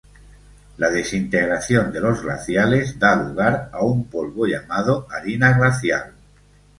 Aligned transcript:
La 0.77 0.89
desintegración 0.89 1.91
de 1.91 1.99
los 1.99 2.23
glaciales 2.23 2.97
da 2.97 3.15
lugar 3.17 3.69
a 3.71 3.83
un 3.85 4.07
polvo 4.07 4.47
llamado 4.47 5.05
"harina 5.11 5.55
glacial". 5.55 6.13